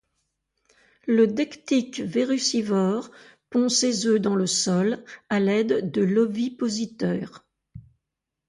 [1.05, 3.11] Le dectique verrucivore
[3.51, 7.45] pond ses œufs dans le sol à l'aide de l'ovipositeur.